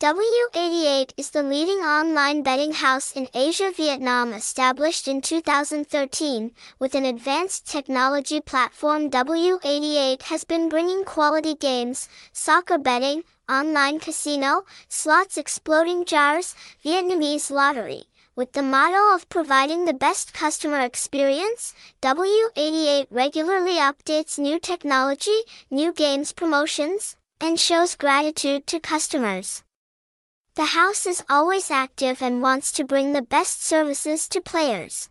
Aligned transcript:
W88 0.00 1.12
is 1.18 1.28
the 1.28 1.42
leading 1.42 1.84
online 1.84 2.42
betting 2.42 2.72
house 2.72 3.12
in 3.12 3.28
Asia 3.34 3.70
Vietnam 3.70 4.32
established 4.32 5.06
in 5.06 5.20
2013. 5.20 6.52
With 6.78 6.94
an 6.94 7.04
advanced 7.04 7.66
technology 7.66 8.40
platform 8.40 9.10
W88 9.10 10.22
has 10.22 10.44
been 10.44 10.70
bringing 10.70 11.04
quality 11.04 11.54
games, 11.54 12.08
soccer 12.32 12.78
betting, 12.78 13.24
online 13.46 13.98
casino, 13.98 14.64
slots 14.88 15.36
exploding 15.36 16.06
jars, 16.06 16.54
Vietnamese 16.82 17.50
lottery. 17.50 18.04
With 18.34 18.52
the 18.52 18.62
motto 18.62 19.14
of 19.14 19.28
providing 19.28 19.84
the 19.84 19.92
best 19.92 20.32
customer 20.32 20.80
experience, 20.80 21.74
W88 22.00 23.06
regularly 23.10 23.74
updates 23.74 24.38
new 24.38 24.58
technology, 24.58 25.40
new 25.70 25.92
games 25.92 26.32
promotions, 26.32 27.16
and 27.38 27.60
shows 27.60 27.96
gratitude 27.96 28.66
to 28.68 28.80
customers. 28.80 29.62
The 30.60 30.76
house 30.76 31.06
is 31.06 31.24
always 31.30 31.70
active 31.70 32.20
and 32.20 32.42
wants 32.42 32.70
to 32.72 32.84
bring 32.84 33.14
the 33.14 33.22
best 33.22 33.62
services 33.62 34.28
to 34.28 34.42
players. 34.42 35.08